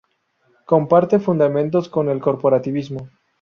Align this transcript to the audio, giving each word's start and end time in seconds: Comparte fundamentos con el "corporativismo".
Comparte 0.65 1.19
fundamentos 1.19 1.87
con 1.87 2.09
el 2.09 2.19
"corporativismo". 2.21 3.09